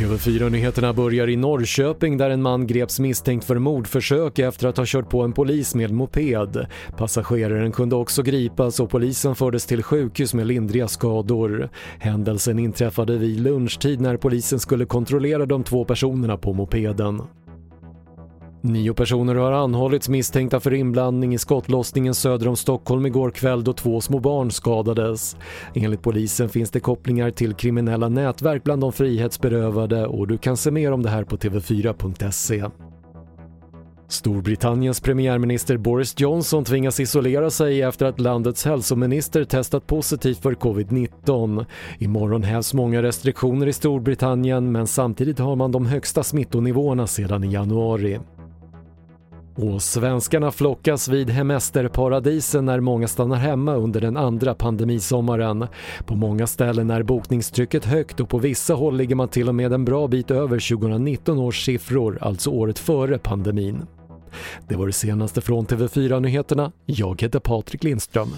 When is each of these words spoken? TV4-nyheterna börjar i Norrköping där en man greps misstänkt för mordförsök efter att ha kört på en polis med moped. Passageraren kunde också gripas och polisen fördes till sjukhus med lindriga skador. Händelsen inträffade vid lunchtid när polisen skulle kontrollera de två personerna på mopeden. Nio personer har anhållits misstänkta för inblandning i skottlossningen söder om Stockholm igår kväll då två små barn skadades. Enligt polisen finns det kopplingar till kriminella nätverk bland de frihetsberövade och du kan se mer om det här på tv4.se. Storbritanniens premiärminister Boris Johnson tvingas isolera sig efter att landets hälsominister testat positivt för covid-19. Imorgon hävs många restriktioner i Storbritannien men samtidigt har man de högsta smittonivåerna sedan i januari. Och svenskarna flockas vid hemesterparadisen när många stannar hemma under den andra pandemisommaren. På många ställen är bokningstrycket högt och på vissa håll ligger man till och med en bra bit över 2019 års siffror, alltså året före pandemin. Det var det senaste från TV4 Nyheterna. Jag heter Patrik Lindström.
TV4-nyheterna 0.00 0.92
börjar 0.92 1.28
i 1.28 1.36
Norrköping 1.36 2.16
där 2.16 2.30
en 2.30 2.42
man 2.42 2.66
greps 2.66 3.00
misstänkt 3.00 3.44
för 3.44 3.58
mordförsök 3.58 4.38
efter 4.38 4.68
att 4.68 4.76
ha 4.76 4.84
kört 4.86 5.10
på 5.10 5.22
en 5.22 5.32
polis 5.32 5.74
med 5.74 5.90
moped. 5.90 6.66
Passageraren 6.96 7.72
kunde 7.72 7.96
också 7.96 8.22
gripas 8.22 8.80
och 8.80 8.90
polisen 8.90 9.34
fördes 9.34 9.66
till 9.66 9.82
sjukhus 9.82 10.34
med 10.34 10.46
lindriga 10.46 10.88
skador. 10.88 11.68
Händelsen 11.98 12.58
inträffade 12.58 13.18
vid 13.18 13.40
lunchtid 13.40 14.00
när 14.00 14.16
polisen 14.16 14.60
skulle 14.60 14.84
kontrollera 14.84 15.46
de 15.46 15.64
två 15.64 15.84
personerna 15.84 16.36
på 16.36 16.52
mopeden. 16.52 17.22
Nio 18.62 18.94
personer 18.94 19.34
har 19.34 19.52
anhållits 19.52 20.08
misstänkta 20.08 20.60
för 20.60 20.74
inblandning 20.74 21.34
i 21.34 21.38
skottlossningen 21.38 22.14
söder 22.14 22.48
om 22.48 22.56
Stockholm 22.56 23.06
igår 23.06 23.30
kväll 23.30 23.64
då 23.64 23.72
två 23.72 24.00
små 24.00 24.18
barn 24.18 24.50
skadades. 24.50 25.36
Enligt 25.74 26.02
polisen 26.02 26.48
finns 26.48 26.70
det 26.70 26.80
kopplingar 26.80 27.30
till 27.30 27.54
kriminella 27.54 28.08
nätverk 28.08 28.64
bland 28.64 28.80
de 28.80 28.92
frihetsberövade 28.92 30.06
och 30.06 30.28
du 30.28 30.38
kan 30.38 30.56
se 30.56 30.70
mer 30.70 30.92
om 30.92 31.02
det 31.02 31.08
här 31.08 31.24
på 31.24 31.36
tv4.se. 31.36 32.64
Storbritanniens 34.08 35.00
premiärminister 35.00 35.76
Boris 35.76 36.14
Johnson 36.20 36.64
tvingas 36.64 37.00
isolera 37.00 37.50
sig 37.50 37.82
efter 37.82 38.06
att 38.06 38.20
landets 38.20 38.64
hälsominister 38.64 39.44
testat 39.44 39.86
positivt 39.86 40.38
för 40.38 40.54
covid-19. 40.54 41.66
Imorgon 41.98 42.42
hävs 42.42 42.74
många 42.74 43.02
restriktioner 43.02 43.66
i 43.66 43.72
Storbritannien 43.72 44.72
men 44.72 44.86
samtidigt 44.86 45.38
har 45.38 45.56
man 45.56 45.72
de 45.72 45.86
högsta 45.86 46.22
smittonivåerna 46.22 47.06
sedan 47.06 47.44
i 47.44 47.52
januari. 47.52 48.20
Och 49.62 49.82
svenskarna 49.82 50.50
flockas 50.50 51.08
vid 51.08 51.30
hemesterparadisen 51.30 52.64
när 52.64 52.80
många 52.80 53.08
stannar 53.08 53.36
hemma 53.36 53.74
under 53.74 54.00
den 54.00 54.16
andra 54.16 54.54
pandemisommaren. 54.54 55.66
På 56.06 56.14
många 56.14 56.46
ställen 56.46 56.90
är 56.90 57.02
bokningstrycket 57.02 57.84
högt 57.84 58.20
och 58.20 58.28
på 58.28 58.38
vissa 58.38 58.74
håll 58.74 58.96
ligger 58.96 59.14
man 59.14 59.28
till 59.28 59.48
och 59.48 59.54
med 59.54 59.72
en 59.72 59.84
bra 59.84 60.08
bit 60.08 60.30
över 60.30 60.76
2019 60.76 61.38
års 61.38 61.64
siffror, 61.64 62.18
alltså 62.20 62.50
året 62.50 62.78
före 62.78 63.18
pandemin. 63.18 63.86
Det 64.68 64.76
var 64.76 64.86
det 64.86 64.92
senaste 64.92 65.40
från 65.40 65.66
TV4 65.66 66.20
Nyheterna. 66.20 66.72
Jag 66.86 67.22
heter 67.22 67.38
Patrik 67.38 67.84
Lindström. 67.84 68.28